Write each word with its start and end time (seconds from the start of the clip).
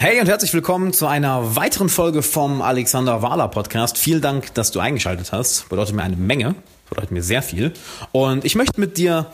Hey 0.00 0.20
und 0.20 0.28
herzlich 0.28 0.54
willkommen 0.54 0.92
zu 0.92 1.08
einer 1.08 1.56
weiteren 1.56 1.88
Folge 1.88 2.22
vom 2.22 2.62
Alexander 2.62 3.20
Wahler 3.20 3.48
Podcast. 3.48 3.98
Vielen 3.98 4.20
Dank, 4.20 4.54
dass 4.54 4.70
du 4.70 4.78
eingeschaltet 4.78 5.32
hast. 5.32 5.68
Bedeutet 5.70 5.92
mir 5.96 6.04
eine 6.04 6.14
Menge, 6.14 6.54
bedeutet 6.88 7.10
mir 7.10 7.20
sehr 7.20 7.42
viel. 7.42 7.72
Und 8.12 8.44
ich 8.44 8.54
möchte 8.54 8.78
mit 8.78 8.96
dir 8.96 9.26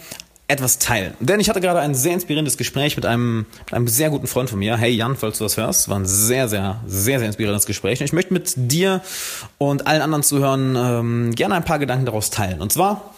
etwas 0.48 0.78
teilen. 0.78 1.12
Denn 1.20 1.38
ich 1.38 1.50
hatte 1.50 1.60
gerade 1.60 1.80
ein 1.80 1.94
sehr 1.94 2.14
inspirierendes 2.14 2.56
Gespräch 2.56 2.96
mit 2.96 3.04
einem, 3.04 3.44
mit 3.66 3.74
einem 3.74 3.88
sehr 3.88 4.08
guten 4.08 4.26
Freund 4.26 4.48
von 4.48 4.58
mir. 4.58 4.78
Hey 4.78 4.92
Jan, 4.92 5.16
falls 5.16 5.36
du 5.36 5.44
das 5.44 5.58
hörst, 5.58 5.90
war 5.90 5.98
ein 5.98 6.06
sehr, 6.06 6.48
sehr, 6.48 6.80
sehr, 6.86 7.18
sehr 7.18 7.26
inspirierendes 7.26 7.66
Gespräch. 7.66 8.00
Und 8.00 8.06
ich 8.06 8.14
möchte 8.14 8.32
mit 8.32 8.54
dir 8.56 9.02
und 9.58 9.86
allen 9.86 10.00
anderen 10.00 10.22
Zuhörern 10.22 10.76
ähm, 10.76 11.34
gerne 11.34 11.56
ein 11.56 11.64
paar 11.66 11.78
Gedanken 11.78 12.06
daraus 12.06 12.30
teilen. 12.30 12.62
Und 12.62 12.72
zwar 12.72 13.14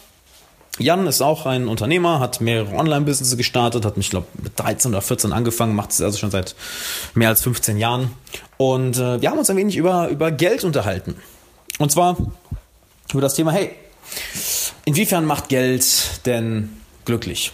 Jan 0.78 1.06
ist 1.06 1.22
auch 1.22 1.46
ein 1.46 1.68
Unternehmer, 1.68 2.20
hat 2.20 2.40
mehrere 2.40 2.74
Online-Businesses 2.74 3.36
gestartet, 3.36 3.84
hat 3.84 3.96
mich, 3.96 4.10
glaube 4.10 4.26
mit 4.42 4.58
13 4.58 4.90
oder 4.90 5.02
14 5.02 5.32
angefangen, 5.32 5.74
macht 5.74 5.90
es 5.90 6.02
also 6.02 6.18
schon 6.18 6.30
seit 6.30 6.54
mehr 7.14 7.30
als 7.30 7.42
15 7.42 7.78
Jahren. 7.78 8.10
Und 8.58 8.96
äh, 8.96 9.20
wir 9.20 9.30
haben 9.30 9.38
uns 9.38 9.48
ein 9.48 9.56
wenig 9.56 9.76
über, 9.76 10.08
über 10.08 10.30
Geld 10.30 10.64
unterhalten. 10.64 11.16
Und 11.78 11.90
zwar 11.92 12.16
über 13.12 13.20
das 13.20 13.34
Thema, 13.34 13.52
hey, 13.52 13.70
inwiefern 14.84 15.24
macht 15.24 15.48
Geld 15.48 16.26
denn 16.26 16.70
glücklich? 17.04 17.52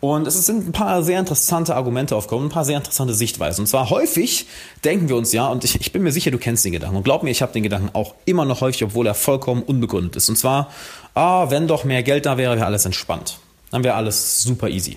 Und 0.00 0.26
es 0.26 0.46
sind 0.46 0.66
ein 0.66 0.72
paar 0.72 1.02
sehr 1.02 1.20
interessante 1.20 1.76
Argumente 1.76 2.16
aufgekommen, 2.16 2.46
ein 2.46 2.50
paar 2.50 2.64
sehr 2.64 2.78
interessante 2.78 3.12
Sichtweisen. 3.12 3.62
Und 3.62 3.66
zwar 3.66 3.90
häufig 3.90 4.46
denken 4.82 5.10
wir 5.10 5.16
uns 5.16 5.32
ja, 5.32 5.48
und 5.48 5.62
ich, 5.62 5.78
ich 5.78 5.92
bin 5.92 6.02
mir 6.02 6.10
sicher, 6.10 6.30
du 6.30 6.38
kennst 6.38 6.64
den 6.64 6.72
Gedanken. 6.72 6.96
Und 6.96 7.02
glaub 7.02 7.22
mir, 7.22 7.30
ich 7.30 7.42
habe 7.42 7.52
den 7.52 7.62
Gedanken 7.62 7.90
auch 7.92 8.14
immer 8.24 8.46
noch 8.46 8.62
häufig, 8.62 8.82
obwohl 8.82 9.06
er 9.06 9.14
vollkommen 9.14 9.62
unbegründet 9.62 10.16
ist. 10.16 10.30
Und 10.30 10.36
zwar, 10.36 10.70
ah, 11.14 11.50
wenn 11.50 11.68
doch 11.68 11.84
mehr 11.84 12.02
Geld 12.02 12.24
da 12.24 12.38
wäre, 12.38 12.56
wäre 12.56 12.64
alles 12.64 12.86
entspannt. 12.86 13.38
Dann 13.70 13.84
wäre 13.84 13.94
alles 13.94 14.42
super 14.42 14.70
easy. 14.70 14.96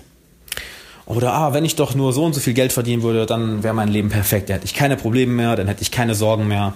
Oder, 1.06 1.34
ah, 1.34 1.52
wenn 1.52 1.66
ich 1.66 1.76
doch 1.76 1.94
nur 1.94 2.14
so 2.14 2.24
und 2.24 2.34
so 2.34 2.40
viel 2.40 2.54
Geld 2.54 2.72
verdienen 2.72 3.02
würde, 3.02 3.26
dann 3.26 3.62
wäre 3.62 3.74
mein 3.74 3.88
Leben 3.88 4.08
perfekt. 4.08 4.48
Dann 4.48 4.54
hätte 4.54 4.66
ich 4.66 4.74
keine 4.74 4.96
Probleme 4.96 5.32
mehr, 5.32 5.54
dann 5.54 5.68
hätte 5.68 5.82
ich 5.82 5.90
keine 5.90 6.14
Sorgen 6.14 6.48
mehr. 6.48 6.74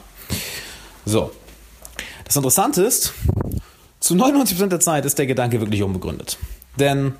So. 1.07 1.31
Das 2.25 2.37
Interessante 2.37 2.83
ist, 2.83 3.15
zu 4.01 4.13
99% 4.13 4.67
der 4.67 4.81
Zeit 4.81 5.07
ist 5.07 5.19
der 5.19 5.27
Gedanke 5.27 5.61
wirklich 5.61 5.83
unbegründet. 5.83 6.37
Denn 6.79 7.15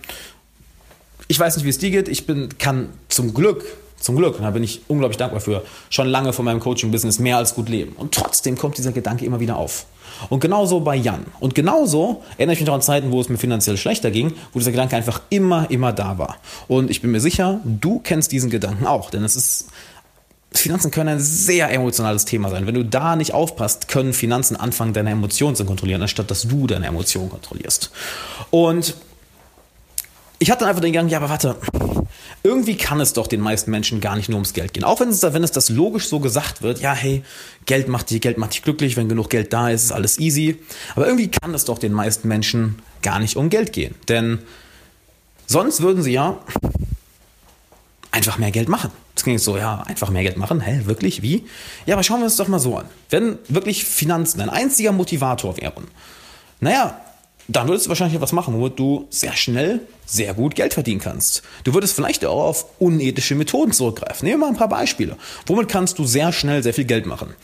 ich 1.29 1.39
weiß 1.39 1.57
nicht, 1.57 1.65
wie 1.65 1.71
es 1.71 1.79
dir 1.79 1.91
geht. 1.91 2.09
Ich 2.09 2.27
bin, 2.27 2.49
kann 2.59 2.89
zum 3.09 3.35
Glück, 3.35 3.65
zum 4.01 4.17
Glück, 4.17 4.37
und 4.37 4.43
da 4.43 4.51
bin 4.51 4.63
ich 4.63 4.83
unglaublich 4.89 5.19
dankbar 5.19 5.41
für, 5.41 5.63
schon 5.91 6.09
lange 6.09 6.33
von 6.33 6.45
meinem 6.45 6.61
Coaching-Business 6.61 7.19
mehr 7.19 7.37
als 7.37 7.55
gut 7.55 7.69
leben. 7.69 7.93
Und 7.93 8.15
trotzdem 8.15 8.57
kommt 8.57 8.79
dieser 8.79 8.93
Gedanke 8.93 9.25
immer 9.25 9.39
wieder 9.41 9.57
auf. 9.57 9.87
Und 10.31 10.41
genauso 10.41 10.81
bei 10.81 10.97
Jan. 10.97 11.27
Und 11.39 11.55
genauso 11.55 12.23
erinnere 12.37 12.55
ich 12.55 12.61
mich 12.61 12.67
noch 12.67 12.75
an 12.75 12.83
Zeiten, 12.83 13.13
wo 13.13 13.21
es 13.21 13.29
mir 13.29 13.39
finanziell 13.39 13.77
schlechter 13.77 14.11
ging, 14.11 14.33
wo 14.53 14.59
dieser 14.59 14.71
Gedanke 14.71 14.97
einfach 14.97 15.21
immer, 15.31 15.71
immer 15.71 15.93
da 15.93 16.19
war. 16.19 16.39
Und 16.67 16.91
ich 16.91 17.03
bin 17.03 17.11
mir 17.11 17.21
sicher, 17.21 17.61
du 17.65 18.01
kennst 18.01 18.33
diesen 18.33 18.51
Gedanken 18.51 18.87
auch, 18.87 19.11
denn 19.11 19.23
es 19.23 19.37
ist 19.37 19.69
Finanzen 20.51 20.91
können 20.91 21.11
ein 21.11 21.21
sehr 21.21 21.71
emotionales 21.71 22.25
Thema 22.25 22.49
sein. 22.49 22.67
Wenn 22.67 22.75
du 22.75 22.83
da 22.83 23.17
nicht 23.17 23.35
aufpasst, 23.35 23.87
können 23.89 24.15
Finanzen 24.15 24.57
anfangen, 24.57 24.95
deine 24.95 25.11
Emotionen 25.11 25.57
zu 25.57 25.67
kontrollieren, 25.67 26.01
anstatt 26.01 26.31
dass 26.31 26.49
du 26.49 26.67
deine 26.67 26.87
Emotionen 26.87 27.29
kontrollierst. 27.29 27.91
Und 28.51 28.95
ich 30.39 30.51
hatte 30.51 30.67
einfach 30.67 30.81
den 30.81 30.93
Gedanken, 30.93 31.11
ja, 31.11 31.19
aber 31.19 31.29
warte, 31.29 31.57
irgendwie 32.43 32.77
kann 32.77 33.01
es 33.01 33.13
doch 33.13 33.27
den 33.27 33.41
meisten 33.41 33.71
Menschen 33.71 34.01
gar 34.01 34.17
nicht 34.17 34.29
nur 34.29 34.37
ums 34.37 34.53
Geld 34.53 34.73
gehen. 34.73 34.85
Auch 34.85 35.01
wenn 35.01 35.09
es, 35.09 35.23
wenn 35.23 35.43
es 35.43 35.53
das 35.53 35.69
logisch 35.69 36.09
so 36.09 36.21
gesagt 36.21 36.63
wird, 36.63 36.81
ja, 36.81 36.93
hey, 36.93 37.23
Geld 37.67 37.89
macht 37.89 38.11
dich, 38.11 38.21
Geld 38.21 38.39
macht 38.39 38.55
dich 38.55 38.63
glücklich, 38.63 38.97
wenn 38.97 39.09
genug 39.09 39.31
Geld 39.31 39.53
da 39.53 39.71
ist, 39.71 39.85
ist 39.85 39.93
alles 39.93 40.19
easy. 40.19 40.59
Aber 40.95 41.07
irgendwie 41.07 41.29
kann 41.29 41.55
es 41.55 41.65
doch 41.65 41.79
den 41.79 41.93
meisten 41.93 42.29
Menschen 42.29 42.81
gar 43.03 43.19
nicht 43.19 43.37
um 43.37 43.51
Geld 43.51 43.73
gehen. 43.73 43.95
Denn 44.09 44.39
sonst 45.47 45.81
würden 45.81 46.03
sie 46.03 46.13
ja 46.13 46.39
einfach 48.13 48.39
mehr 48.39 48.51
Geld 48.51 48.69
machen. 48.69 48.91
Das 49.15 49.25
klingt 49.25 49.41
so, 49.41 49.57
ja, 49.57 49.83
einfach 49.83 50.11
mehr 50.11 50.23
Geld 50.23 50.37
machen. 50.37 50.61
Hä, 50.61 50.83
wirklich? 50.85 51.23
Wie? 51.23 51.45
Ja, 51.87 51.97
aber 51.97 52.05
schauen 52.05 52.21
wir 52.21 52.27
uns 52.27 52.37
doch 52.37 52.49
mal 52.49 52.61
so 52.61 52.79
an. 52.79 52.87
Wenn 53.11 53.39
wirklich 53.49 53.85
Finanzen 53.85 54.41
ein 54.41 54.49
einziger 54.49 54.93
Motivator 54.93 55.57
wären, 55.57 55.89
naja, 56.61 57.01
dann 57.49 57.67
würdest 57.67 57.87
du 57.87 57.89
wahrscheinlich 57.89 58.15
etwas 58.15 58.33
machen, 58.33 58.55
womit 58.55 58.79
du 58.79 59.07
sehr 59.09 59.33
schnell 59.33 59.81
sehr 60.05 60.35
gut 60.35 60.55
Geld 60.55 60.75
verdienen 60.75 61.01
kannst. 61.01 61.43
Du 61.65 61.73
würdest 61.73 61.95
vielleicht 61.95 62.25
auch 62.25 62.45
auf 62.45 62.67
unethische 62.79 63.35
Methoden 63.35 63.73
zurückgreifen. 63.73 64.27
Nehmen 64.29 64.41
wir 64.41 64.47
mal 64.47 64.53
ein 64.53 64.59
paar 64.59 64.69
Beispiele. 64.69 65.17
Womit 65.47 65.69
kannst 65.69 65.99
du 65.99 66.05
sehr 66.05 66.33
schnell 66.33 66.63
sehr 66.63 66.75
viel 66.75 66.85
Geld 66.85 67.07
machen? 67.07 67.35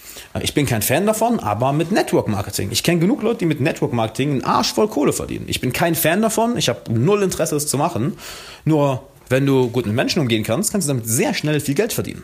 Ich 0.43 0.53
bin 0.53 0.67
kein 0.67 0.83
Fan 0.83 1.07
davon, 1.07 1.41
aber 1.41 1.73
mit 1.73 1.91
Network 1.91 2.29
Marketing. 2.29 2.71
Ich 2.71 2.83
kenne 2.83 3.01
genug 3.01 3.23
Leute, 3.23 3.41
die 3.41 3.47
mit 3.47 3.61
Network 3.61 3.95
Marketing 3.95 4.31
einen 4.31 4.45
Arsch 4.45 4.75
voll 4.75 4.89
Kohle 4.89 5.15
verdienen. 5.15 5.47
Ich 5.49 5.61
bin 5.61 5.73
kein 5.73 5.95
Fan 5.95 6.21
davon. 6.21 6.59
Ich 6.59 6.69
habe 6.69 6.93
null 6.93 7.23
Interesse, 7.23 7.57
es 7.57 7.67
zu 7.67 7.79
machen. 7.79 8.19
Nur 8.67 9.03
wenn 9.35 9.47
du 9.47 9.69
gut 9.69 9.85
mit 9.85 9.97
Menschen 9.97 10.21
umgehen 10.21 10.45
kannst, 10.45 10.71
kannst 10.71 10.87
du 10.87 10.93
damit 10.93 11.09
sehr 11.09 11.35
schnell 11.35 11.59
viel 11.59 11.75
Geld 11.75 11.93
verdienen. 11.93 12.23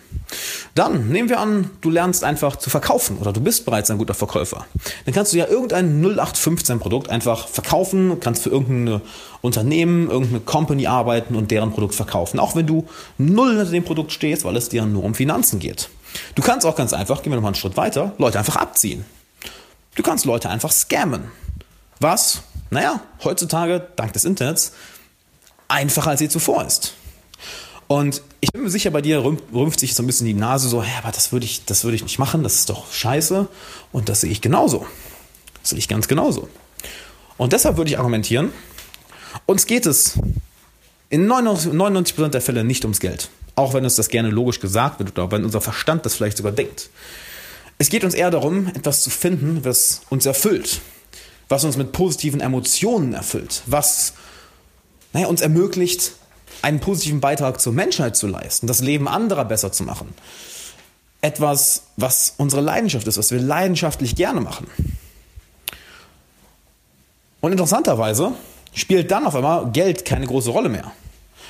Dann 0.76 1.09
nehmen 1.09 1.28
wir 1.28 1.41
an, 1.41 1.69
du 1.81 1.91
lernst 1.91 2.22
einfach 2.22 2.54
zu 2.54 2.71
verkaufen 2.71 3.19
oder 3.19 3.32
du 3.32 3.41
bist 3.41 3.65
bereits 3.65 3.91
ein 3.91 3.98
guter 3.98 4.15
Verkäufer. 4.15 4.65
Dann 5.04 5.12
kannst 5.12 5.32
du 5.32 5.37
ja 5.37 5.48
irgendein 5.48 6.00
0815 6.00 6.78
Produkt 6.78 7.10
einfach 7.10 7.48
verkaufen, 7.48 8.21
kannst 8.21 8.44
für 8.44 8.50
irgendein 8.50 9.00
Unternehmen, 9.41 10.09
irgendeine 10.09 10.38
Company 10.38 10.87
arbeiten 10.87 11.34
und 11.34 11.50
deren 11.50 11.72
Produkt 11.72 11.97
verkaufen. 11.97 12.38
Auch 12.38 12.54
wenn 12.54 12.69
du 12.69 12.87
null 13.19 13.56
hinter 13.56 13.72
dem 13.72 13.82
Produkt 13.82 14.12
stehst, 14.12 14.44
weil 14.44 14.56
es 14.56 14.69
dir 14.69 14.87
nur 14.87 15.03
um 15.03 15.16
Finanzen 15.16 15.59
geht. 15.59 15.91
Du 16.37 16.42
kannst 16.42 16.65
auch 16.65 16.77
ganz 16.77 16.92
einfach, 16.92 17.22
gehen 17.22 17.32
wir 17.32 17.37
nochmal 17.38 17.48
einen 17.48 17.56
Schritt 17.56 17.77
weiter, 17.77 18.12
Leute 18.19 18.38
einfach 18.38 18.54
abziehen. 18.54 19.04
Du 19.97 20.04
kannst 20.04 20.27
Leute 20.27 20.48
einfach 20.48 20.71
scammen. 20.71 21.25
Was? 21.98 22.42
Naja, 22.71 23.00
heutzutage, 23.25 23.88
dank 23.97 24.12
des 24.12 24.25
Internets, 24.25 24.75
einfacher 25.66 26.10
als 26.10 26.21
je 26.21 26.28
zuvor 26.28 26.65
ist. 26.65 26.94
Und 27.90 28.22
ich 28.40 28.52
bin 28.52 28.62
mir 28.62 28.70
sicher, 28.70 28.92
bei 28.92 29.00
dir 29.00 29.24
rümpft 29.24 29.80
sich 29.80 29.96
so 29.96 30.04
ein 30.04 30.06
bisschen 30.06 30.28
die 30.28 30.32
Nase 30.32 30.68
so, 30.68 30.80
hä, 30.80 30.92
aber 31.02 31.10
das 31.10 31.32
würde 31.32 31.44
ich, 31.44 31.64
das 31.64 31.82
würde 31.82 31.96
ich 31.96 32.04
nicht 32.04 32.20
machen, 32.20 32.44
das 32.44 32.54
ist 32.54 32.70
doch 32.70 32.92
scheiße. 32.92 33.48
Und 33.90 34.08
das 34.08 34.20
sehe 34.20 34.30
ich 34.30 34.40
genauso. 34.40 34.86
Das 35.60 35.70
sehe 35.70 35.78
ich 35.80 35.88
ganz 35.88 36.06
genauso. 36.06 36.48
Und 37.36 37.52
deshalb 37.52 37.78
würde 37.78 37.90
ich 37.90 37.98
argumentieren, 37.98 38.52
uns 39.44 39.66
geht 39.66 39.86
es 39.86 40.20
in 41.08 41.26
99% 41.26 42.28
der 42.28 42.40
Fälle 42.40 42.62
nicht 42.62 42.84
ums 42.84 43.00
Geld. 43.00 43.28
Auch 43.56 43.74
wenn 43.74 43.82
uns 43.82 43.96
das 43.96 44.08
gerne 44.08 44.30
logisch 44.30 44.60
gesagt 44.60 45.00
wird 45.00 45.18
oder 45.18 45.32
wenn 45.32 45.44
unser 45.44 45.60
Verstand 45.60 46.06
das 46.06 46.14
vielleicht 46.14 46.36
sogar 46.36 46.52
denkt. 46.52 46.90
Es 47.78 47.88
geht 47.88 48.04
uns 48.04 48.14
eher 48.14 48.30
darum, 48.30 48.68
etwas 48.68 49.02
zu 49.02 49.10
finden, 49.10 49.64
was 49.64 50.02
uns 50.10 50.26
erfüllt. 50.26 50.80
Was 51.48 51.64
uns 51.64 51.76
mit 51.76 51.90
positiven 51.90 52.40
Emotionen 52.40 53.14
erfüllt. 53.14 53.62
Was 53.66 54.12
naja, 55.12 55.26
uns 55.26 55.40
ermöglicht, 55.40 56.12
einen 56.62 56.81
positiven 56.81 57.21
Beitrag 57.21 57.60
zur 57.60 57.72
Menschheit 57.72 58.16
zu 58.16 58.26
leisten, 58.26 58.66
das 58.66 58.81
Leben 58.81 59.09
anderer 59.09 59.44
besser 59.44 59.72
zu 59.72 59.82
machen. 59.82 60.15
Etwas, 61.22 61.84
was 61.97 62.34
unsere 62.38 62.62
Leidenschaft 62.62 63.06
ist, 63.06 63.19
was 63.19 63.31
wir 63.31 63.41
leidenschaftlich 63.41 64.16
gerne 64.16 64.41
machen. 64.41 64.66
Und 67.41 67.53
interessanterweise 67.53 68.32
spielt 68.75 69.10
dann 69.10 69.26
auf 69.26 69.34
einmal 69.34 69.71
Geld 69.71 70.04
keine 70.04 70.26
große 70.26 70.50
Rolle 70.50 70.69
mehr. 70.69 70.93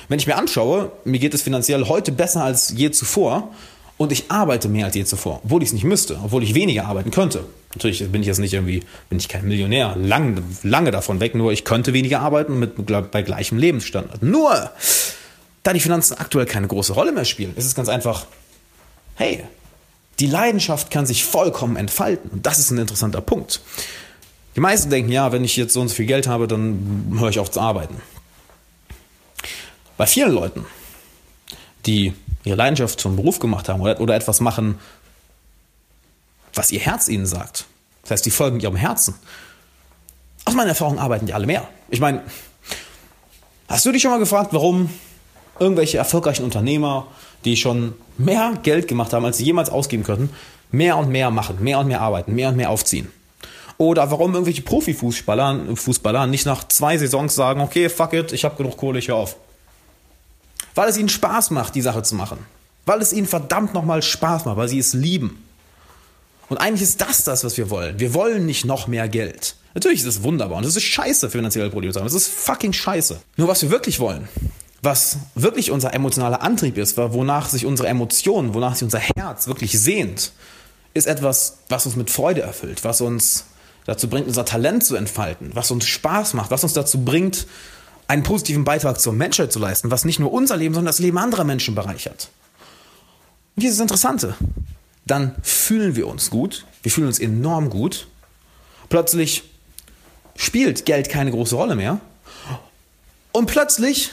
Wenn 0.07 0.19
ich 0.19 0.27
mir 0.27 0.35
anschaue, 0.35 0.91
mir 1.05 1.19
geht 1.19 1.33
es 1.33 1.41
finanziell 1.41 1.87
heute 1.87 2.11
besser 2.11 2.43
als 2.43 2.73
je 2.75 2.91
zuvor, 2.91 3.53
und 4.01 4.11
ich 4.11 4.31
arbeite 4.31 4.67
mehr 4.67 4.87
als 4.87 4.95
je 4.95 5.05
zuvor, 5.05 5.41
obwohl 5.43 5.61
ich 5.61 5.69
es 5.69 5.73
nicht 5.73 5.83
müsste, 5.83 6.19
obwohl 6.23 6.41
ich 6.41 6.55
weniger 6.55 6.85
arbeiten 6.85 7.11
könnte. 7.11 7.45
Natürlich 7.75 8.03
bin 8.11 8.21
ich 8.21 8.27
jetzt 8.27 8.39
nicht 8.39 8.51
irgendwie, 8.51 8.81
bin 9.09 9.19
ich 9.19 9.29
kein 9.29 9.47
Millionär, 9.47 9.95
lang, 9.95 10.43
lange 10.63 10.89
davon 10.89 11.19
weg, 11.19 11.35
nur 11.35 11.51
ich 11.51 11.65
könnte 11.65 11.93
weniger 11.93 12.19
arbeiten 12.19 12.57
mit, 12.57 12.73
bei 13.11 13.21
gleichem 13.21 13.59
Lebensstandard. 13.59 14.23
Nur, 14.23 14.71
da 15.61 15.73
die 15.73 15.79
Finanzen 15.79 16.15
aktuell 16.17 16.47
keine 16.47 16.65
große 16.67 16.93
Rolle 16.93 17.11
mehr 17.11 17.25
spielen, 17.25 17.53
ist 17.55 17.67
es 17.67 17.75
ganz 17.75 17.89
einfach, 17.89 18.25
hey, 19.17 19.43
die 20.19 20.25
Leidenschaft 20.25 20.89
kann 20.89 21.05
sich 21.05 21.23
vollkommen 21.23 21.75
entfalten. 21.75 22.31
Und 22.31 22.47
das 22.47 22.57
ist 22.57 22.71
ein 22.71 22.79
interessanter 22.79 23.21
Punkt. 23.21 23.61
Die 24.55 24.61
meisten 24.61 24.89
denken, 24.89 25.11
ja, 25.11 25.31
wenn 25.31 25.43
ich 25.43 25.55
jetzt 25.57 25.73
so 25.73 25.81
und 25.81 25.89
so 25.89 25.93
viel 25.93 26.07
Geld 26.07 26.25
habe, 26.25 26.47
dann 26.47 27.17
höre 27.19 27.29
ich 27.29 27.37
auf 27.37 27.51
zu 27.51 27.59
arbeiten. 27.59 28.01
Bei 29.95 30.07
vielen 30.07 30.31
Leuten, 30.31 30.65
die 31.85 32.13
ihre 32.43 32.57
Leidenschaft 32.57 32.99
zum 32.99 33.15
Beruf 33.15 33.39
gemacht 33.39 33.69
haben 33.69 33.81
oder, 33.81 33.99
oder 33.99 34.15
etwas 34.15 34.39
machen, 34.39 34.79
was 36.53 36.71
ihr 36.71 36.79
Herz 36.79 37.07
ihnen 37.07 37.25
sagt. 37.25 37.65
Das 38.03 38.11
heißt, 38.11 38.25
die 38.25 38.31
folgen 38.31 38.59
ihrem 38.59 38.75
Herzen. 38.75 39.15
Aus 40.45 40.55
meiner 40.55 40.69
Erfahrung 40.69 40.99
arbeiten 40.99 41.25
die 41.25 41.33
alle 41.33 41.45
mehr. 41.45 41.67
Ich 41.89 41.99
meine, 41.99 42.23
hast 43.67 43.85
du 43.85 43.91
dich 43.91 44.01
schon 44.01 44.11
mal 44.11 44.19
gefragt, 44.19 44.53
warum 44.53 44.89
irgendwelche 45.59 45.97
erfolgreichen 45.97 46.43
Unternehmer, 46.43 47.07
die 47.45 47.55
schon 47.55 47.93
mehr 48.17 48.53
Geld 48.63 48.87
gemacht 48.87 49.13
haben, 49.13 49.25
als 49.25 49.37
sie 49.37 49.45
jemals 49.45 49.69
ausgeben 49.69 50.03
könnten, 50.03 50.29
mehr 50.71 50.97
und 50.97 51.09
mehr 51.09 51.29
machen, 51.31 51.61
mehr 51.61 51.79
und 51.79 51.87
mehr 51.87 52.01
arbeiten, 52.01 52.33
mehr 52.33 52.49
und 52.49 52.55
mehr 52.55 52.69
aufziehen? 52.69 53.11
Oder 53.77 54.11
warum 54.11 54.33
irgendwelche 54.33 54.61
Profifußballer 54.61 55.75
Fußballer 55.75 56.27
nicht 56.27 56.45
nach 56.45 56.67
zwei 56.67 56.97
Saisons 56.97 57.33
sagen, 57.33 57.61
okay, 57.61 57.89
fuck 57.89 58.13
it, 58.13 58.31
ich 58.31 58.43
habe 58.43 58.55
genug 58.55 58.77
Kohle, 58.77 58.99
ich 58.99 59.07
höre 59.07 59.15
auf. 59.15 59.37
Weil 60.75 60.89
es 60.89 60.97
ihnen 60.97 61.09
Spaß 61.09 61.51
macht, 61.51 61.75
die 61.75 61.81
Sache 61.81 62.03
zu 62.03 62.15
machen. 62.15 62.37
Weil 62.85 63.01
es 63.01 63.13
ihnen 63.13 63.27
verdammt 63.27 63.73
nochmal 63.73 64.01
Spaß 64.01 64.45
macht, 64.45 64.57
weil 64.57 64.69
sie 64.69 64.79
es 64.79 64.93
lieben. 64.93 65.43
Und 66.49 66.57
eigentlich 66.57 66.81
ist 66.81 66.99
das 66.99 67.23
das, 67.23 67.43
was 67.43 67.57
wir 67.57 67.69
wollen. 67.69 67.99
Wir 67.99 68.13
wollen 68.13 68.45
nicht 68.45 68.65
noch 68.65 68.87
mehr 68.87 69.07
Geld. 69.07 69.55
Natürlich 69.73 70.01
ist 70.01 70.07
es 70.07 70.23
wunderbar 70.23 70.57
und 70.57 70.65
es 70.65 70.75
ist 70.75 70.83
scheiße, 70.83 71.29
finanzielle 71.29 71.69
Probleme 71.69 71.93
zu 71.93 71.99
haben. 71.99 72.07
Es 72.07 72.13
ist 72.13 72.27
fucking 72.27 72.73
scheiße. 72.73 73.21
Nur 73.37 73.47
was 73.47 73.61
wir 73.61 73.71
wirklich 73.71 73.99
wollen, 73.99 74.27
was 74.81 75.17
wirklich 75.35 75.71
unser 75.71 75.93
emotionaler 75.93 76.41
Antrieb 76.41 76.77
ist, 76.77 76.97
wonach 76.97 77.47
sich 77.47 77.65
unsere 77.65 77.87
Emotionen, 77.87 78.53
wonach 78.53 78.73
sich 78.73 78.83
unser 78.83 78.99
Herz 78.99 79.47
wirklich 79.47 79.79
sehnt, 79.79 80.33
ist 80.93 81.07
etwas, 81.07 81.59
was 81.69 81.85
uns 81.85 81.95
mit 81.95 82.09
Freude 82.09 82.41
erfüllt, 82.41 82.83
was 82.83 82.99
uns 82.99 83.45
dazu 83.85 84.09
bringt, 84.09 84.27
unser 84.27 84.45
Talent 84.45 84.83
zu 84.83 84.95
entfalten, 84.95 85.51
was 85.53 85.71
uns 85.71 85.85
Spaß 85.87 86.33
macht, 86.33 86.51
was 86.51 86.63
uns 86.63 86.73
dazu 86.73 87.05
bringt, 87.05 87.47
einen 88.07 88.23
positiven 88.23 88.63
Beitrag 88.63 88.99
zur 88.99 89.13
Menschheit 89.13 89.51
zu 89.51 89.59
leisten, 89.59 89.91
was 89.91 90.05
nicht 90.05 90.19
nur 90.19 90.31
unser 90.31 90.57
Leben, 90.57 90.73
sondern 90.73 90.89
das 90.89 90.99
Leben 90.99 91.17
anderer 91.17 91.43
Menschen 91.43 91.75
bereichert. 91.75 92.29
Und 93.55 93.63
dieses 93.63 93.79
Interessante. 93.79 94.35
Dann 95.05 95.35
fühlen 95.41 95.95
wir 95.95 96.07
uns 96.07 96.29
gut, 96.29 96.65
wir 96.83 96.91
fühlen 96.91 97.07
uns 97.07 97.19
enorm 97.19 97.69
gut. 97.69 98.07
Plötzlich 98.89 99.43
spielt 100.35 100.85
Geld 100.85 101.09
keine 101.09 101.31
große 101.31 101.55
Rolle 101.55 101.75
mehr. 101.75 101.99
Und 103.31 103.47
plötzlich 103.47 104.11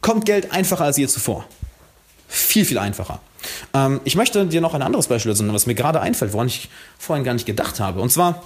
kommt 0.00 0.24
Geld 0.24 0.52
einfacher 0.52 0.84
als 0.84 0.96
je 0.96 1.08
zuvor. 1.08 1.44
Viel, 2.28 2.64
viel 2.64 2.78
einfacher. 2.78 3.20
Ähm, 3.74 4.00
ich 4.04 4.14
möchte 4.14 4.46
dir 4.46 4.60
noch 4.60 4.74
ein 4.74 4.82
anderes 4.82 5.08
Beispiel 5.08 5.32
nennen, 5.32 5.54
was 5.54 5.66
mir 5.66 5.74
gerade 5.74 6.00
einfällt, 6.00 6.32
woran 6.32 6.46
ich 6.46 6.68
vorhin 6.98 7.24
gar 7.24 7.32
nicht 7.34 7.46
gedacht 7.46 7.80
habe. 7.80 8.00
Und 8.00 8.10
zwar, 8.10 8.42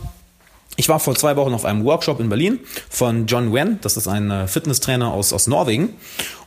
ich 0.76 0.88
war 0.88 0.98
vor 1.00 1.14
zwei 1.14 1.36
Wochen 1.36 1.52
auf 1.54 1.64
einem 1.64 1.84
Workshop 1.84 2.20
in 2.20 2.28
Berlin 2.28 2.60
von 2.88 3.26
John 3.26 3.52
Wen. 3.52 3.78
Das 3.82 3.96
ist 3.96 4.08
ein 4.08 4.30
äh, 4.30 4.48
Fitnesstrainer 4.48 5.12
aus, 5.12 5.32
aus 5.32 5.46
Norwegen. 5.46 5.90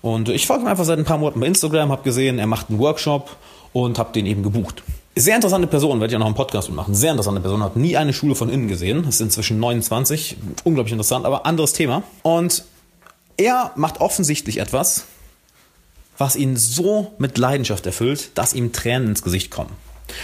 Und 0.01 0.30
ich 0.30 0.48
folge 0.48 0.63
ihm 0.63 0.68
einfach 0.68 0.86
seit 0.86 0.98
ein 0.98 1.06
paar 1.06 1.18
Monaten 1.18 1.39
bei 1.39 1.48
Instagram, 1.48 1.92
habe 1.92 2.04
gesehen, 2.04 2.39
er 2.39 2.48
macht 2.48 2.69
einen 2.69 2.80
Workshop 2.80 3.36
und 3.74 4.00
habe 4.00 4.12
den 4.13 4.25
eben 4.25 4.42
gebucht. 4.44 4.83
Sehr 5.16 5.36
interessante 5.36 5.68
Person, 5.68 6.01
werde 6.01 6.12
ich 6.12 6.16
auch 6.16 6.19
noch 6.19 6.25
einen 6.25 6.36
Podcast 6.36 6.68
mitmachen. 6.68 6.95
Sehr 6.95 7.12
interessante 7.12 7.39
Person, 7.39 7.63
hat 7.63 7.77
nie 7.77 7.95
eine 7.95 8.13
Schule 8.13 8.36
von 8.36 8.50
innen 8.50 8.68
gesehen, 8.68 9.07
ist 9.07 9.22
inzwischen 9.22 9.60
29, 9.60 10.38
unglaublich 10.63 10.92
interessant, 10.92 11.25
aber 11.25 11.45
anderes 11.45 11.72
Thema. 11.74 12.04
Und 12.22 12.66
er 13.38 13.72
macht 13.75 14.01
offensichtlich 14.01 14.57
etwas, 14.57 15.06
was 16.18 16.36
ihn 16.36 16.57
so 16.57 17.13
mit 17.18 17.38
Leidenschaft 17.38 17.86
erfüllt, 17.86 18.31
dass 18.36 18.54
ihm 18.54 18.74
Tränen 18.74 19.10
ins 19.10 19.22
Gesicht 19.22 19.51
kommen. 19.51 19.72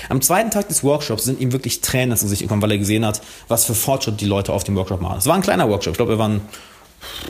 Am 0.09 0.21
zweiten 0.21 0.51
Tag 0.51 0.67
des 0.67 0.83
Workshops 0.83 1.23
sind 1.23 1.39
ihm 1.39 1.51
wirklich 1.51 1.81
Tränen 1.81 2.11
ins 2.11 2.21
Gesicht 2.21 2.41
gekommen, 2.41 2.61
weil 2.61 2.71
er 2.71 2.77
gesehen 2.77 3.05
hat, 3.05 3.21
was 3.47 3.65
für 3.65 3.75
Fortschritt 3.75 4.21
die 4.21 4.25
Leute 4.25 4.53
auf 4.53 4.63
dem 4.63 4.75
Workshop 4.75 5.01
machen. 5.01 5.17
Es 5.17 5.25
war 5.25 5.35
ein 5.35 5.41
kleiner 5.41 5.69
Workshop. 5.69 5.93
Ich 5.93 5.97
glaube, 5.97 6.13
wir 6.13 6.19
waren, 6.19 6.41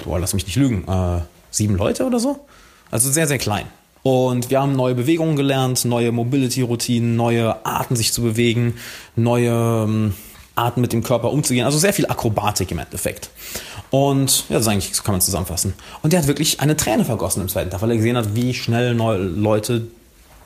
boah, 0.03 0.19
lass 0.19 0.33
mich 0.33 0.45
nicht 0.45 0.55
lügen, 0.55 0.87
äh, 0.87 1.21
sieben 1.49 1.75
Leute 1.75 2.05
oder 2.05 2.19
so. 2.19 2.39
Also 2.89 3.09
sehr, 3.09 3.27
sehr 3.27 3.37
klein. 3.37 3.65
Und 4.03 4.49
wir 4.49 4.59
haben 4.59 4.75
neue 4.75 4.95
Bewegungen 4.95 5.35
gelernt, 5.35 5.85
neue 5.85 6.11
Mobility-Routinen, 6.11 7.15
neue 7.15 7.65
Arten, 7.65 7.95
sich 7.95 8.11
zu 8.13 8.23
bewegen, 8.23 8.75
neue 9.15 9.51
ähm, 9.51 10.13
Arten 10.55 10.81
mit 10.81 10.91
dem 10.91 11.03
Körper 11.03 11.31
umzugehen. 11.31 11.65
Also 11.65 11.77
sehr 11.77 11.93
viel 11.93 12.07
Akrobatik 12.07 12.71
im 12.71 12.79
Endeffekt. 12.79 13.29
Und 13.91 14.45
ja, 14.49 14.57
das 14.57 14.67
eigentlich, 14.67 14.91
kann 15.03 15.13
man 15.13 15.21
zusammenfassen. 15.21 15.73
Und 16.01 16.13
der 16.13 16.21
hat 16.21 16.27
wirklich 16.27 16.59
eine 16.61 16.75
Träne 16.75 17.05
vergossen 17.05 17.41
im 17.41 17.49
zweiten 17.49 17.69
Tag, 17.69 17.81
weil 17.81 17.91
er 17.91 17.97
gesehen 17.97 18.17
hat, 18.17 18.35
wie 18.35 18.53
schnell 18.53 18.95
neue 18.95 19.17
Leute 19.17 19.87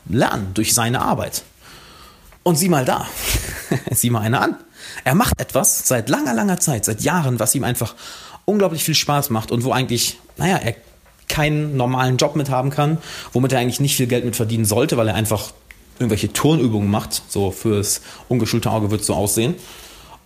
lernen 0.10 0.52
durch 0.54 0.74
seine 0.74 1.02
Arbeit. 1.02 1.44
Und 2.46 2.58
sieh 2.58 2.70
mal 2.70 2.86
da. 2.86 3.08
sieh 3.92 4.12
mal 4.12 4.22
eine 4.22 4.40
an. 4.40 4.56
Er 5.04 5.16
macht 5.16 5.42
etwas 5.42 5.88
seit 5.88 6.10
langer, 6.10 6.36
langer 6.36 6.60
Zeit, 6.60 6.86
seit 6.86 7.02
Jahren, 7.02 7.40
was 7.40 7.56
ihm 7.56 7.64
einfach 7.64 7.96
unglaublich 8.46 8.84
viel 8.84 8.94
Spaß 8.94 9.32
macht 9.32 9.52
und 9.52 9.64
wo 9.64 9.72
eigentlich, 9.72 10.20
naja, 10.38 10.58
er 10.58 10.76
keinen 11.28 11.76
normalen 11.76 12.18
Job 12.18 12.36
mit 12.36 12.52
haben 12.52 12.70
kann, 12.70 13.00
womit 13.34 13.52
er 13.52 13.60
eigentlich 13.60 13.80
nicht 13.80 13.96
viel 13.96 14.06
Geld 14.06 14.26
mit 14.26 14.36
verdienen 14.36 14.66
sollte, 14.66 14.96
weil 14.96 15.08
er 15.08 15.16
einfach 15.16 15.54
irgendwelche 15.98 16.32
Turnübungen 16.34 16.92
macht, 16.92 17.24
so 17.28 17.50
fürs 17.50 18.02
ungeschulte 18.30 18.70
Auge 18.70 18.92
wird 18.92 19.02
es 19.02 19.08
so 19.08 19.16
aussehen. 19.16 19.56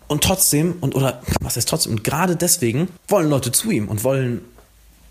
Und 0.10 0.22
trotzdem, 0.22 0.76
und 0.82 0.96
oder 0.96 1.22
was 1.40 1.56
heißt 1.56 1.70
trotzdem, 1.70 1.94
und 1.94 2.04
gerade 2.04 2.36
deswegen 2.36 2.90
wollen 3.08 3.30
Leute 3.30 3.54
zu 3.54 3.72
ihm 3.72 3.88
und 3.88 4.04
wollen 4.04 4.42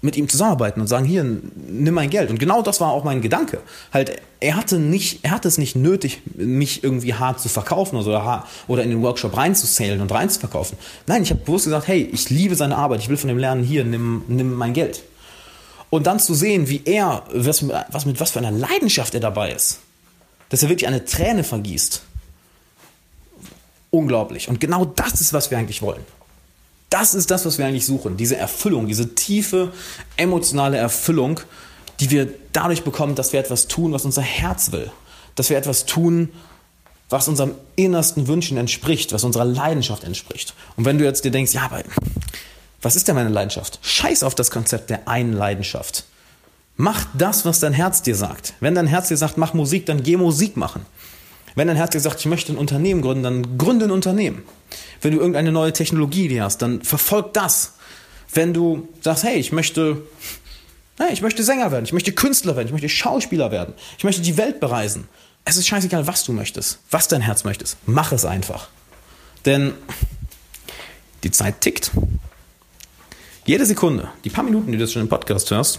mit 0.00 0.16
ihm 0.16 0.28
zusammenarbeiten 0.28 0.80
und 0.80 0.86
sagen, 0.86 1.04
hier, 1.04 1.24
nimm 1.24 1.94
mein 1.94 2.10
Geld. 2.10 2.30
Und 2.30 2.38
genau 2.38 2.62
das 2.62 2.80
war 2.80 2.92
auch 2.92 3.04
mein 3.04 3.20
Gedanke. 3.20 3.60
Halt, 3.92 4.20
er 4.40 4.56
hatte 4.56 4.78
nicht, 4.78 5.24
er 5.24 5.32
hatte 5.32 5.48
es 5.48 5.58
nicht 5.58 5.74
nötig, 5.74 6.22
mich 6.36 6.84
irgendwie 6.84 7.14
hart 7.14 7.40
zu 7.40 7.48
verkaufen 7.48 7.96
oder, 7.96 8.44
oder 8.68 8.82
in 8.82 8.90
den 8.90 9.02
Workshop 9.02 9.36
reinzusailen 9.36 10.00
und 10.00 10.12
reinzuverkaufen. 10.12 10.78
Nein, 11.06 11.22
ich 11.22 11.30
habe 11.30 11.40
bewusst 11.40 11.64
gesagt, 11.64 11.88
hey, 11.88 12.08
ich 12.12 12.30
liebe 12.30 12.54
seine 12.54 12.76
Arbeit, 12.76 13.00
ich 13.00 13.08
will 13.08 13.16
von 13.16 13.30
ihm 13.30 13.38
lernen, 13.38 13.64
hier, 13.64 13.84
nimm, 13.84 14.22
nimm 14.28 14.54
mein 14.54 14.72
Geld. 14.72 15.02
Und 15.90 16.06
dann 16.06 16.20
zu 16.20 16.34
sehen, 16.34 16.68
wie 16.68 16.82
er, 16.84 17.24
was, 17.32 17.64
was 17.90 18.06
mit 18.06 18.20
was 18.20 18.32
für 18.32 18.38
einer 18.38 18.52
Leidenschaft 18.52 19.14
er 19.14 19.20
dabei 19.20 19.52
ist, 19.52 19.80
dass 20.50 20.62
er 20.62 20.68
wirklich 20.68 20.86
eine 20.86 21.04
Träne 21.04 21.44
vergießt 21.44 22.02
unglaublich. 23.90 24.48
Und 24.48 24.60
genau 24.60 24.84
das 24.84 25.20
ist, 25.20 25.32
was 25.32 25.50
wir 25.50 25.58
eigentlich 25.58 25.82
wollen. 25.82 26.04
Das 26.90 27.14
ist 27.14 27.30
das, 27.30 27.44
was 27.44 27.58
wir 27.58 27.66
eigentlich 27.66 27.86
suchen. 27.86 28.16
Diese 28.16 28.36
Erfüllung, 28.36 28.86
diese 28.86 29.14
tiefe 29.14 29.72
emotionale 30.16 30.78
Erfüllung, 30.78 31.40
die 32.00 32.10
wir 32.10 32.28
dadurch 32.52 32.82
bekommen, 32.82 33.14
dass 33.14 33.32
wir 33.32 33.40
etwas 33.40 33.68
tun, 33.68 33.92
was 33.92 34.04
unser 34.04 34.22
Herz 34.22 34.72
will. 34.72 34.90
Dass 35.34 35.50
wir 35.50 35.58
etwas 35.58 35.84
tun, 35.84 36.30
was 37.08 37.28
unserem 37.28 37.54
innersten 37.76 38.26
Wünschen 38.26 38.56
entspricht, 38.56 39.12
was 39.12 39.24
unserer 39.24 39.44
Leidenschaft 39.44 40.04
entspricht. 40.04 40.54
Und 40.76 40.84
wenn 40.84 40.98
du 40.98 41.04
jetzt 41.04 41.24
dir 41.24 41.30
denkst, 41.30 41.52
ja, 41.52 41.62
aber 41.62 41.82
was 42.82 42.96
ist 42.96 43.08
denn 43.08 43.14
meine 43.14 43.30
Leidenschaft? 43.30 43.78
Scheiß 43.82 44.22
auf 44.22 44.34
das 44.34 44.50
Konzept 44.50 44.90
der 44.90 45.08
einen 45.08 45.32
Leidenschaft. 45.32 46.04
Mach 46.76 47.06
das, 47.14 47.44
was 47.44 47.60
dein 47.60 47.72
Herz 47.72 48.02
dir 48.02 48.14
sagt. 48.14 48.54
Wenn 48.60 48.74
dein 48.74 48.86
Herz 48.86 49.08
dir 49.08 49.16
sagt, 49.16 49.36
mach 49.36 49.52
Musik, 49.52 49.86
dann 49.86 50.02
geh 50.02 50.16
Musik 50.16 50.56
machen. 50.56 50.86
Wenn 51.56 51.66
dein 51.66 51.76
Herz 51.76 51.90
dir 51.90 52.00
sagt, 52.00 52.20
ich 52.20 52.26
möchte 52.26 52.52
ein 52.52 52.58
Unternehmen 52.58 53.02
gründen, 53.02 53.24
dann 53.24 53.58
gründe 53.58 53.86
ein 53.86 53.90
Unternehmen. 53.90 54.44
Wenn 55.00 55.12
du 55.12 55.18
irgendeine 55.18 55.52
neue 55.52 55.72
Technologie 55.72 56.28
dir 56.28 56.44
hast, 56.44 56.62
dann 56.62 56.82
verfolg 56.82 57.32
das. 57.34 57.74
Wenn 58.32 58.52
du 58.52 58.88
sagst, 59.00 59.24
hey, 59.24 59.36
ich 59.36 59.52
möchte, 59.52 60.02
hey, 60.98 61.12
ich 61.12 61.22
möchte 61.22 61.42
Sänger 61.42 61.70
werden, 61.70 61.84
ich 61.84 61.92
möchte 61.92 62.12
Künstler 62.12 62.56
werden, 62.56 62.66
ich 62.66 62.72
möchte 62.72 62.88
Schauspieler 62.88 63.50
werden, 63.50 63.74
ich 63.96 64.04
möchte 64.04 64.22
die 64.22 64.36
Welt 64.36 64.60
bereisen. 64.60 65.08
Es 65.44 65.56
ist 65.56 65.66
scheißegal, 65.66 66.06
was 66.06 66.24
du 66.24 66.32
möchtest, 66.32 66.78
was 66.90 67.08
dein 67.08 67.22
Herz 67.22 67.44
möchtest. 67.44 67.78
Mach 67.86 68.12
es 68.12 68.24
einfach. 68.24 68.68
Denn 69.46 69.72
die 71.22 71.30
Zeit 71.30 71.60
tickt. 71.60 71.90
Jede 73.46 73.64
Sekunde, 73.64 74.08
die 74.24 74.30
paar 74.30 74.44
Minuten, 74.44 74.70
die 74.70 74.76
du 74.76 74.84
jetzt 74.84 74.92
schon 74.92 75.00
im 75.00 75.08
Podcast 75.08 75.50
hörst, 75.50 75.78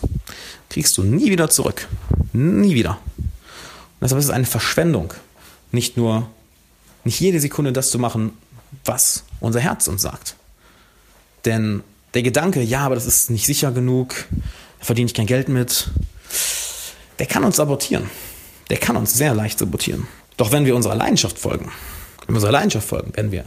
kriegst 0.69 0.97
du 0.97 1.03
nie 1.03 1.29
wieder 1.29 1.51
zurück. 1.51 1.87
Nie 2.33 2.73
wieder. 2.73 2.97
Und 3.17 4.01
deshalb 4.01 4.19
ist 4.19 4.25
es 4.25 4.31
eine 4.31 4.45
Verschwendung, 4.45 5.13
nicht 5.71 5.97
nur, 5.97 6.27
nicht 7.03 7.19
jede 7.19 7.39
Sekunde 7.39 7.71
das 7.71 7.91
zu 7.91 7.99
machen, 7.99 8.31
was 8.85 9.23
unser 9.39 9.59
Herz 9.59 9.87
uns 9.87 10.01
sagt. 10.01 10.35
Denn 11.45 11.83
der 12.13 12.23
Gedanke, 12.23 12.61
ja, 12.61 12.81
aber 12.81 12.95
das 12.95 13.05
ist 13.05 13.29
nicht 13.29 13.45
sicher 13.45 13.71
genug, 13.71 14.15
da 14.79 14.85
verdiene 14.85 15.07
ich 15.07 15.13
kein 15.13 15.27
Geld 15.27 15.49
mit, 15.49 15.89
der 17.19 17.25
kann 17.25 17.43
uns 17.43 17.57
sabotieren. 17.57 18.09
Der 18.69 18.77
kann 18.77 18.95
uns 18.95 19.13
sehr 19.13 19.33
leicht 19.33 19.59
sabotieren. 19.59 20.07
Doch 20.37 20.51
wenn 20.51 20.65
wir 20.65 20.75
unserer 20.75 20.95
Leidenschaft 20.95 21.37
folgen, 21.37 21.71
wenn 22.25 22.29
wir 22.29 22.35
unserer 22.35 22.51
Leidenschaft 22.51 22.87
folgen, 22.87 23.15
werden 23.15 23.31
wir 23.31 23.45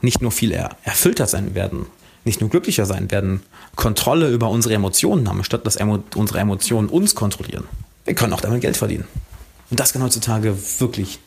nicht 0.00 0.22
nur 0.22 0.32
viel 0.32 0.52
erfüllter 0.52 1.26
sein 1.26 1.54
werden, 1.54 1.86
nicht 2.24 2.40
nur 2.40 2.50
glücklicher 2.50 2.86
sein, 2.86 3.10
werden 3.10 3.42
Kontrolle 3.76 4.28
über 4.28 4.48
unsere 4.48 4.74
Emotionen 4.74 5.28
haben, 5.28 5.44
statt 5.44 5.66
dass 5.66 5.76
unsere 6.14 6.38
Emotionen 6.38 6.88
uns 6.88 7.14
kontrollieren. 7.14 7.64
Wir 8.04 8.14
können 8.14 8.32
auch 8.32 8.40
damit 8.40 8.60
Geld 8.60 8.76
verdienen. 8.76 9.06
Und 9.70 9.80
das 9.80 9.92
kann 9.92 10.02
heutzutage 10.02 10.56
wirklich 10.78 11.18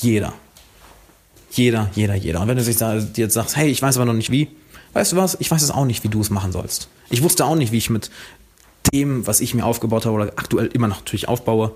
jeder. 0.00 0.32
Jeder, 1.52 1.90
jeder, 1.94 2.14
jeder. 2.14 2.40
Und 2.40 2.48
wenn 2.48 2.56
du 2.56 2.64
dir 2.64 3.06
jetzt 3.14 3.34
sagst, 3.34 3.56
hey, 3.56 3.68
ich 3.68 3.82
weiß 3.82 3.96
aber 3.96 4.06
noch 4.06 4.14
nicht 4.14 4.30
wie, 4.30 4.48
weißt 4.94 5.12
du 5.12 5.16
was, 5.16 5.36
ich 5.38 5.50
weiß 5.50 5.62
es 5.62 5.70
auch 5.70 5.84
nicht, 5.84 6.02
wie 6.04 6.08
du 6.08 6.20
es 6.20 6.30
machen 6.30 6.52
sollst. 6.52 6.88
Ich 7.10 7.22
wusste 7.22 7.44
auch 7.44 7.56
nicht, 7.56 7.72
wie 7.72 7.78
ich 7.78 7.90
mit 7.90 8.10
dem, 8.92 9.26
was 9.26 9.40
ich 9.40 9.54
mir 9.54 9.64
aufgebaut 9.64 10.06
habe 10.06 10.14
oder 10.14 10.32
aktuell 10.36 10.66
immer 10.68 10.88
noch 10.88 10.98
natürlich 10.98 11.28
aufbaue, 11.28 11.72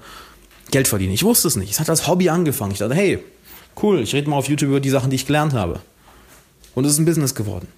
Geld 0.70 0.88
verdiene. 0.88 1.12
Ich 1.12 1.22
wusste 1.22 1.48
es 1.48 1.56
nicht. 1.56 1.70
Es 1.70 1.80
hat 1.80 1.90
als 1.90 2.06
Hobby 2.06 2.28
angefangen. 2.28 2.72
Ich 2.72 2.78
dachte, 2.78 2.94
hey, 2.94 3.18
cool, 3.82 4.00
ich 4.00 4.14
rede 4.14 4.28
mal 4.28 4.36
auf 4.36 4.48
YouTube 4.48 4.70
über 4.70 4.80
die 4.80 4.90
Sachen, 4.90 5.10
die 5.10 5.16
ich 5.16 5.26
gelernt 5.26 5.52
habe. 5.52 5.80
Und 6.74 6.84
es 6.84 6.92
ist 6.92 6.98
ein 6.98 7.04
Business 7.04 7.34
geworden. 7.34 7.68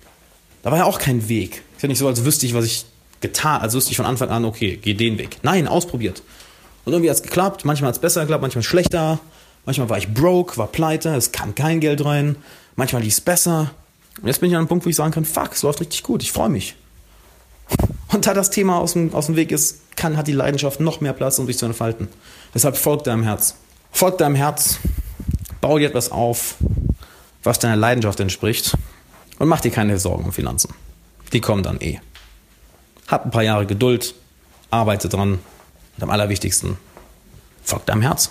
Da 0.62 0.70
war 0.70 0.78
ja 0.78 0.84
auch 0.84 0.98
kein 0.98 1.28
Weg. 1.28 1.62
Ist 1.76 1.82
ja 1.82 1.88
nicht 1.88 1.98
so, 1.98 2.08
als 2.08 2.24
wüsste 2.24 2.46
ich, 2.46 2.54
was 2.54 2.64
ich 2.64 2.86
getan, 3.20 3.60
als 3.60 3.74
wüsste 3.74 3.90
ich 3.90 3.96
von 3.96 4.06
Anfang 4.06 4.30
an, 4.30 4.44
okay, 4.44 4.78
geh 4.80 4.94
den 4.94 5.18
Weg. 5.18 5.38
Nein, 5.42 5.68
ausprobiert. 5.68 6.22
Und 6.84 6.92
irgendwie 6.92 7.10
hat 7.10 7.16
es 7.16 7.22
geklappt, 7.22 7.64
manchmal 7.64 7.88
hat 7.88 7.96
es 7.96 8.00
besser 8.00 8.22
geklappt, 8.22 8.42
manchmal 8.42 8.62
schlechter. 8.62 9.18
Manchmal 9.68 9.90
war 9.90 9.98
ich 9.98 10.14
broke, 10.14 10.56
war 10.56 10.68
pleite, 10.68 11.14
es 11.14 11.30
kam 11.30 11.54
kein 11.54 11.78
Geld 11.80 12.02
rein. 12.02 12.36
Manchmal 12.76 13.02
lief 13.02 13.12
es 13.12 13.20
besser. 13.20 13.70
Und 14.18 14.26
jetzt 14.26 14.40
bin 14.40 14.48
ich 14.48 14.56
an 14.56 14.60
einem 14.60 14.68
Punkt, 14.68 14.86
wo 14.86 14.88
ich 14.88 14.96
sagen 14.96 15.12
kann, 15.12 15.26
fuck, 15.26 15.52
es 15.52 15.60
läuft 15.60 15.80
richtig 15.80 16.02
gut, 16.04 16.22
ich 16.22 16.32
freue 16.32 16.48
mich. 16.48 16.74
Und 18.10 18.26
da 18.26 18.32
das 18.32 18.48
Thema 18.48 18.78
aus 18.78 18.94
dem, 18.94 19.12
aus 19.12 19.26
dem 19.26 19.36
Weg 19.36 19.52
ist, 19.52 19.94
kann, 19.94 20.16
hat 20.16 20.26
die 20.26 20.32
Leidenschaft 20.32 20.80
noch 20.80 21.02
mehr 21.02 21.12
Platz, 21.12 21.38
um 21.38 21.46
sich 21.46 21.58
zu 21.58 21.66
entfalten. 21.66 22.08
Deshalb 22.54 22.78
folgt 22.78 23.08
deinem 23.08 23.24
Herz. 23.24 23.56
Folgt 23.92 24.22
deinem 24.22 24.36
Herz, 24.36 24.78
bau 25.60 25.76
dir 25.76 25.88
etwas 25.88 26.10
auf, 26.10 26.54
was 27.42 27.58
deiner 27.58 27.76
Leidenschaft 27.76 28.20
entspricht 28.20 28.74
und 29.38 29.48
mach 29.48 29.60
dir 29.60 29.70
keine 29.70 29.98
Sorgen 29.98 30.24
um 30.24 30.32
Finanzen. 30.32 30.72
Die 31.34 31.42
kommen 31.42 31.62
dann 31.62 31.78
eh. 31.82 32.00
Hab 33.06 33.26
ein 33.26 33.30
paar 33.30 33.42
Jahre 33.42 33.66
Geduld, 33.66 34.14
arbeite 34.70 35.10
dran 35.10 35.32
und 35.96 36.02
am 36.02 36.08
allerwichtigsten, 36.08 36.78
folgt 37.62 37.90
deinem 37.90 38.00
Herz. 38.00 38.30